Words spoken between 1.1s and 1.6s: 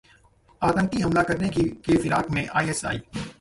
कराने